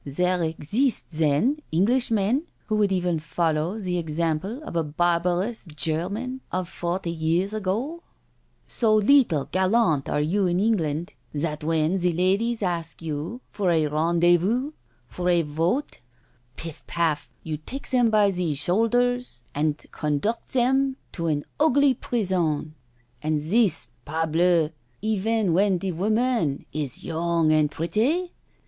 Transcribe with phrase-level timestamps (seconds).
[0.03, 6.67] "There exist then Englishmen who would even follow the example of a barbarous German of
[6.67, 8.01] forty years ago I
[8.65, 13.85] So little gallant are you in England, that when the ladies ask you for a
[13.85, 14.71] rendezvous,
[15.05, 15.99] for a vote—
[16.57, 22.73] piff paff, you take them by the shoulders and conduct them to an ugly prison
[23.23, 24.71] I And this, parblettf
[25.03, 28.33] even when the woman is young and pretty?